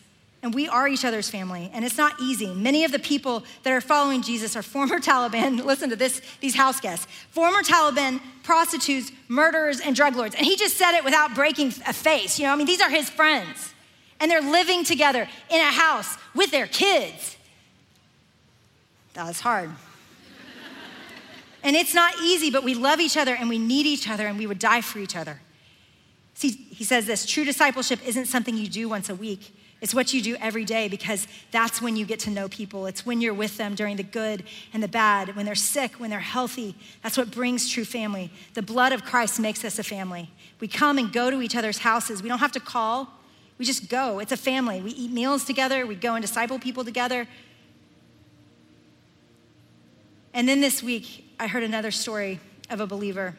[0.41, 2.47] and we are each other's family, and it's not easy.
[2.53, 6.55] Many of the people that are following Jesus are former Taliban, listen to this, these
[6.55, 10.33] house guests, former Taliban prostitutes, murderers, and drug lords.
[10.33, 12.39] And he just said it without breaking a face.
[12.39, 13.73] You know, I mean, these are his friends,
[14.21, 17.35] and they're living together in a house with their kids.
[19.15, 19.69] That was hard.
[21.63, 24.39] and it's not easy, but we love each other and we need each other and
[24.39, 25.41] we would die for each other.
[26.33, 29.55] See, he says this true discipleship isn't something you do once a week.
[29.83, 32.85] It's what you do every day because that's when you get to know people.
[32.85, 36.09] It's when you're with them during the good and the bad, when they're sick, when
[36.09, 36.73] they're healthy.
[37.03, 38.31] That's what brings true family.
[38.53, 40.31] The blood of Christ makes us a family.
[40.61, 42.23] We come and go to each other's houses.
[42.23, 43.09] We don't have to call,
[43.57, 44.19] we just go.
[44.19, 44.81] It's a family.
[44.81, 47.27] We eat meals together, we go and disciple people together.
[50.33, 53.35] And then this week, I heard another story of a believer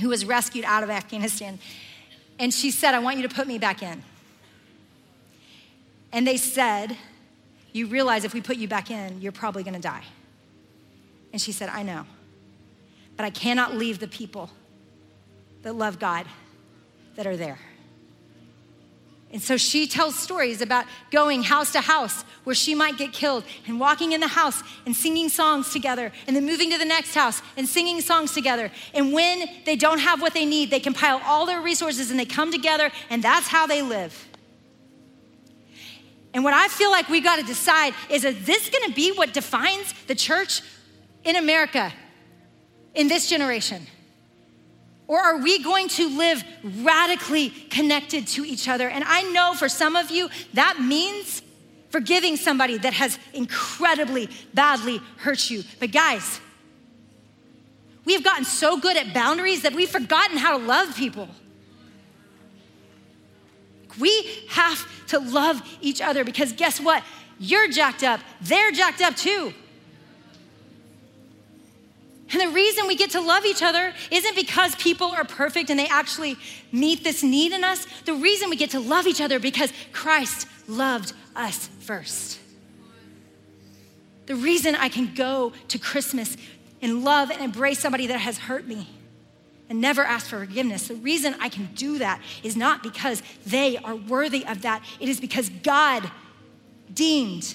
[0.00, 1.58] who was rescued out of Afghanistan.
[2.38, 4.02] And she said, I want you to put me back in.
[6.12, 6.96] And they said,
[7.72, 10.04] You realize if we put you back in, you're probably gonna die.
[11.32, 12.04] And she said, I know.
[13.16, 14.50] But I cannot leave the people
[15.62, 16.26] that love God
[17.16, 17.58] that are there.
[19.32, 23.44] And so she tells stories about going house to house where she might get killed
[23.66, 27.14] and walking in the house and singing songs together and then moving to the next
[27.14, 28.70] house and singing songs together.
[28.92, 32.26] And when they don't have what they need, they compile all their resources and they
[32.26, 34.28] come together and that's how they live.
[36.34, 39.12] And what I feel like we got to decide is is this going to be
[39.12, 40.60] what defines the church
[41.24, 41.90] in America
[42.94, 43.86] in this generation?
[45.12, 48.88] Or are we going to live radically connected to each other?
[48.88, 51.42] And I know for some of you, that means
[51.90, 55.64] forgiving somebody that has incredibly badly hurt you.
[55.78, 56.40] But guys,
[58.06, 61.28] we have gotten so good at boundaries that we've forgotten how to love people.
[64.00, 67.04] We have to love each other because guess what?
[67.38, 69.52] You're jacked up, they're jacked up too.
[72.32, 75.78] And the reason we get to love each other isn't because people are perfect and
[75.78, 76.36] they actually
[76.72, 77.86] meet this need in us.
[78.06, 82.40] The reason we get to love each other because Christ loved us first.
[84.26, 86.36] The reason I can go to Christmas
[86.80, 88.88] and love and embrace somebody that has hurt me
[89.68, 90.88] and never ask for forgiveness.
[90.88, 95.08] The reason I can do that is not because they are worthy of that, it
[95.08, 96.10] is because God
[96.92, 97.54] deemed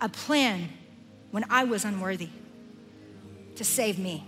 [0.00, 0.70] a plan
[1.30, 2.30] when I was unworthy
[3.60, 4.24] to save me.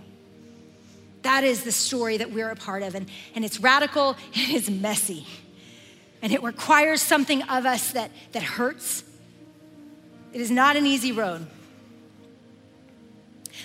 [1.23, 2.93] That is the story that we're a part of.
[2.93, 5.25] And, and it's radical it's messy.
[6.21, 9.03] And it requires something of us that, that hurts.
[10.33, 11.47] It is not an easy road.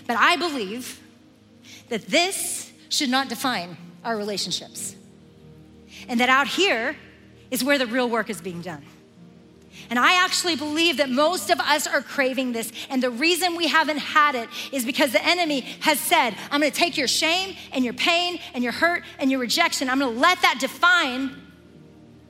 [0.06, 1.02] But I believe
[1.90, 4.96] that this should not define our relationships.
[6.08, 6.96] And that out here
[7.50, 8.82] is where the real work is being done.
[9.90, 12.72] And I actually believe that most of us are craving this.
[12.90, 16.70] And the reason we haven't had it is because the enemy has said, I'm gonna
[16.70, 20.42] take your shame and your pain and your hurt and your rejection, I'm gonna let
[20.42, 21.34] that define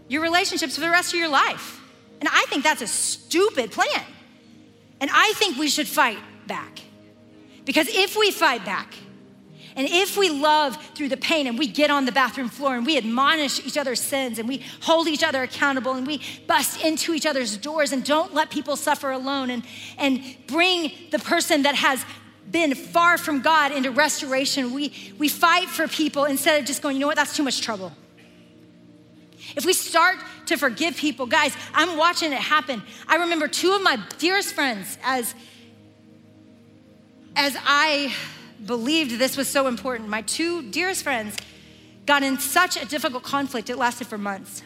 [0.09, 1.81] your relationships for the rest of your life.
[2.21, 4.03] And I think that's a stupid plan.
[5.01, 6.81] And I think we should fight back.
[7.65, 8.95] Because if we fight back,
[9.79, 12.85] and if we love through the pain and we get on the bathroom floor and
[12.85, 17.15] we admonish each other's sins and we hold each other accountable and we bust into
[17.15, 19.65] each other's doors and don't let people suffer alone and,
[19.97, 22.05] and bring the person that has
[22.51, 26.97] been far from God into restoration, we, we fight for people instead of just going,
[26.97, 27.93] you know what, that's too much trouble.
[29.55, 30.17] If we start
[30.47, 32.83] to forgive people, guys, I'm watching it happen.
[33.07, 35.37] I remember two of my dearest friends as
[37.37, 38.13] as I
[38.69, 41.35] believed this was so important, my two dearest friends
[42.07, 44.63] got in such a difficult conflict, it lasted for months.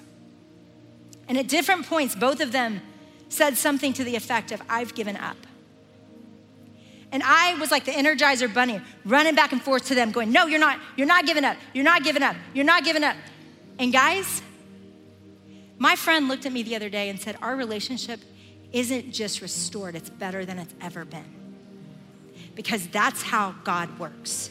[1.28, 2.82] And at different points, both of them
[3.30, 5.36] said something to the effect of, I've given up.
[7.12, 10.46] And I was like the Energizer bunny, running back and forth to them, going, No,
[10.46, 13.16] you're not, you're not giving up, you're not giving up, you're not giving up.
[13.78, 14.42] And guys,
[15.78, 18.20] my friend looked at me the other day and said, Our relationship
[18.72, 21.41] isn't just restored, it's better than it's ever been
[22.54, 24.50] because that's how God works.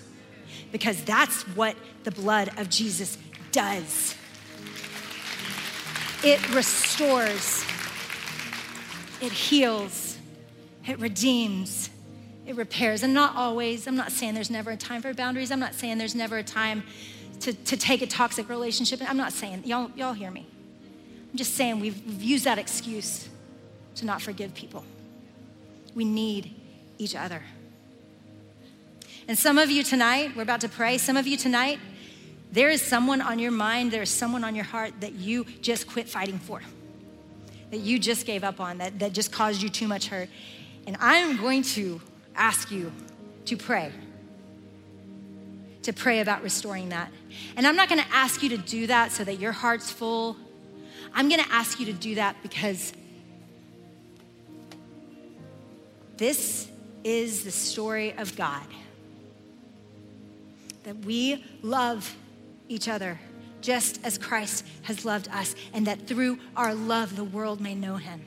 [0.71, 3.17] Because that's what the blood of Jesus
[3.51, 4.15] does.
[6.23, 7.65] It restores,
[9.21, 10.17] it heals,
[10.87, 11.89] it redeems,
[12.45, 13.03] it repairs.
[13.03, 15.51] And not always, I'm not saying there's never a time for boundaries.
[15.51, 16.83] I'm not saying there's never a time
[17.41, 19.01] to, to take a toxic relationship.
[19.07, 20.45] I'm not saying, y'all, y'all hear me.
[21.31, 23.27] I'm just saying we've, we've used that excuse
[23.95, 24.83] to not forgive people.
[25.95, 26.53] We need
[26.97, 27.41] each other.
[29.31, 31.79] And some of you tonight, we're about to pray, some of you tonight,
[32.51, 35.87] there is someone on your mind, there is someone on your heart that you just
[35.87, 36.61] quit fighting for,
[37.69, 40.27] that you just gave up on, that, that just caused you too much hurt.
[40.85, 42.01] And I'm going to
[42.35, 42.91] ask you
[43.45, 43.93] to pray,
[45.83, 47.09] to pray about restoring that.
[47.55, 50.35] And I'm not gonna ask you to do that so that your heart's full.
[51.13, 52.91] I'm gonna ask you to do that because
[56.17, 56.67] this
[57.05, 58.65] is the story of God
[60.83, 62.15] that we love
[62.67, 63.19] each other
[63.61, 67.97] just as Christ has loved us, and that through our love, the world may know
[67.97, 68.21] him.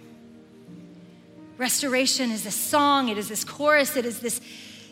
[1.58, 4.40] Restoration is this song, it is this chorus, it is this,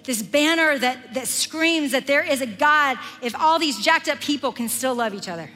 [0.05, 4.21] this banner that, that screams that there is a God if all these jacked up
[4.21, 5.49] people can still love each other.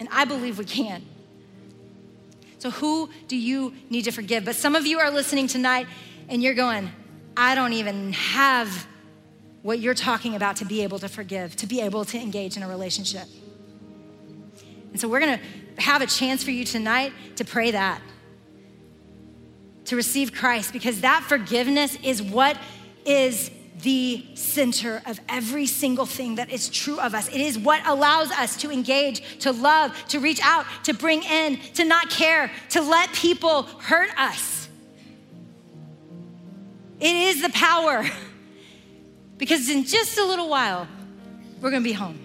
[0.00, 1.04] And I believe we can.
[2.58, 4.44] So, who do you need to forgive?
[4.44, 5.86] But some of you are listening tonight
[6.28, 6.90] and you're going,
[7.36, 8.86] I don't even have
[9.64, 12.62] what you're talking about to be able to forgive, to be able to engage in
[12.62, 13.26] a relationship.
[14.92, 15.40] And so we're gonna
[15.78, 18.02] have a chance for you tonight to pray that,
[19.86, 22.58] to receive Christ, because that forgiveness is what
[23.06, 23.50] is
[23.80, 27.28] the center of every single thing that is true of us.
[27.28, 31.58] It is what allows us to engage, to love, to reach out, to bring in,
[31.72, 34.68] to not care, to let people hurt us.
[37.00, 38.04] It is the power.
[39.38, 40.86] Because in just a little while,
[41.60, 42.18] we're gonna be home.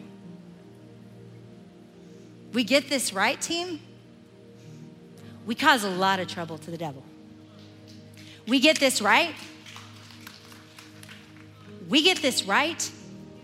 [2.53, 3.79] We get this right, team?
[5.45, 7.03] We cause a lot of trouble to the devil.
[8.47, 9.33] We get this right.
[11.87, 12.91] We get this right.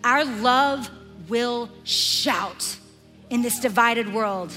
[0.03, 0.89] Our love
[1.27, 2.77] will shout
[3.29, 4.51] in this divided world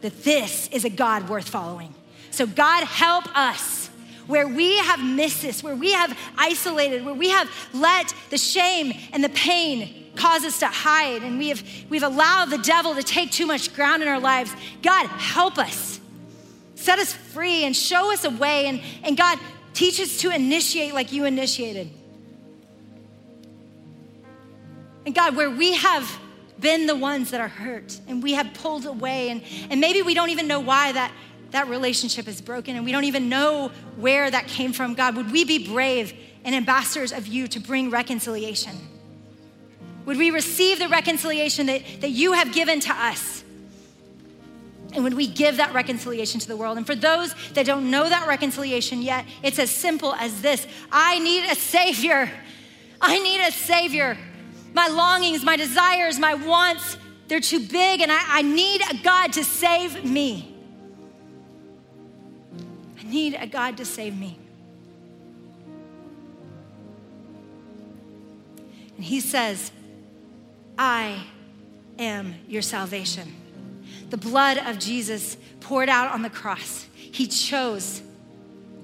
[0.00, 1.94] that this is a God worth following.
[2.30, 3.90] So, God, help us
[4.26, 8.92] where we have missed this, where we have isolated, where we have let the shame
[9.12, 13.02] and the pain cause us to hide, and we have we've allowed the devil to
[13.02, 14.52] take too much ground in our lives.
[14.82, 16.00] God, help us.
[16.74, 18.66] Set us free and show us a way.
[18.66, 19.38] And, and God,
[19.72, 21.90] teach us to initiate like you initiated.
[25.06, 26.20] And God, where we have
[26.60, 30.14] been the ones that are hurt and we have pulled away, and, and maybe we
[30.14, 31.10] don't even know why that
[31.54, 35.30] that relationship is broken and we don't even know where that came from, God, would
[35.30, 36.12] we be brave
[36.44, 38.76] and ambassadors of you to bring reconciliation?
[40.04, 43.44] Would we receive the reconciliation that, that you have given to us?
[44.94, 46.76] And would we give that reconciliation to the world?
[46.76, 51.20] And for those that don't know that reconciliation yet, it's as simple as this I
[51.20, 52.32] need a Savior.
[53.00, 54.18] I need a Savior.
[54.72, 56.98] My longings, my desires, my wants,
[57.28, 60.53] they're too big, and I, I need a God to save me
[63.14, 64.38] need a God to save me.
[68.96, 69.72] And he says,
[70.76, 71.24] I
[71.98, 73.34] am your salvation.
[74.10, 76.86] the blood of Jesus poured out on the cross.
[76.94, 78.02] He chose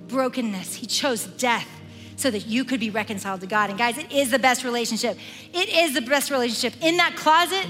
[0.08, 1.68] brokenness, He chose death
[2.16, 3.70] so that you could be reconciled to God.
[3.70, 5.16] And guys, it is the best relationship.
[5.54, 6.74] It is the best relationship.
[6.82, 7.66] In that closet,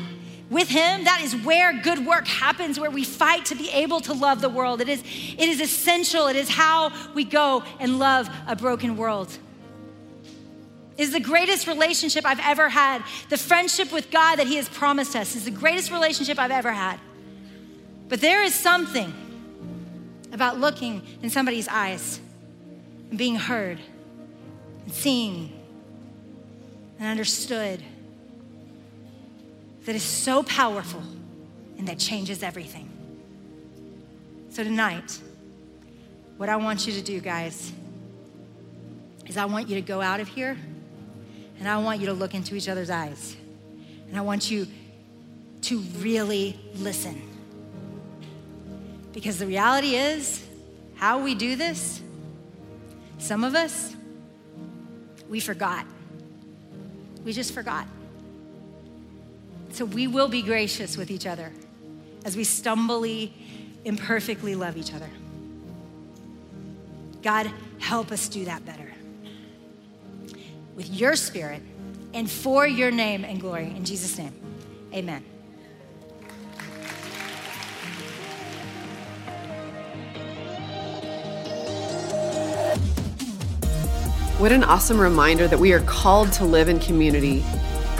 [0.51, 4.13] with him that is where good work happens where we fight to be able to
[4.13, 4.81] love the world.
[4.81, 6.27] It is it is essential.
[6.27, 9.31] It is how we go and love a broken world.
[10.99, 13.03] It is the greatest relationship i've ever had.
[13.29, 16.73] The friendship with god that he has promised us is the greatest relationship i've ever
[16.73, 16.99] had.
[18.09, 19.15] But there is something
[20.33, 22.21] about looking in somebody's eyes
[23.09, 23.79] and being heard
[24.85, 25.53] and seen
[26.99, 27.83] and understood
[29.85, 31.03] that is so powerful
[31.79, 32.89] and that changes everything.
[34.51, 35.19] So, tonight,
[36.37, 37.73] what I want you to do, guys,
[39.27, 40.57] is I want you to go out of here
[41.59, 43.37] and I want you to look into each other's eyes.
[44.09, 44.67] And I want you
[45.63, 47.21] to really listen.
[49.13, 50.45] Because the reality is,
[50.95, 52.01] how we do this,
[53.19, 53.95] some of us,
[55.29, 55.87] we forgot.
[57.25, 57.87] We just forgot.
[59.81, 61.51] So we will be gracious with each other
[62.27, 63.33] as we stumbly,
[63.87, 65.09] imperfectly love each other.
[67.23, 68.93] God, help us do that better.
[70.77, 71.63] With your spirit
[72.13, 73.73] and for your name and glory.
[73.75, 74.35] In Jesus' name,
[74.93, 75.25] amen.
[84.37, 87.43] What an awesome reminder that we are called to live in community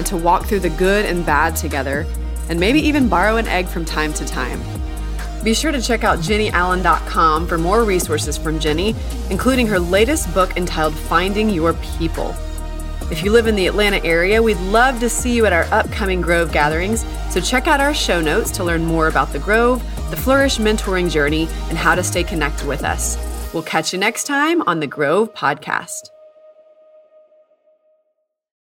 [0.01, 2.07] and to walk through the good and bad together,
[2.49, 4.59] and maybe even borrow an egg from time to time.
[5.45, 8.95] Be sure to check out jennieallen.com for more resources from Jennie,
[9.29, 12.35] including her latest book entitled Finding Your People.
[13.11, 16.23] If you live in the Atlanta area, we'd love to see you at our upcoming
[16.23, 20.17] Grove gatherings, so check out our show notes to learn more about the Grove, the
[20.17, 23.19] Flourish mentoring journey, and how to stay connected with us.
[23.53, 26.11] We'll catch you next time on the Grove Podcast.